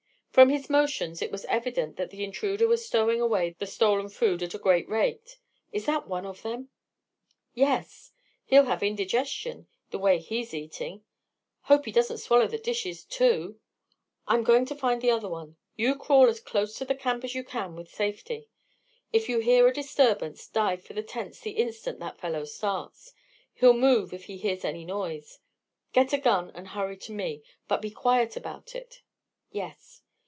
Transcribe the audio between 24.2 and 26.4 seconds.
he hears any noise. Get a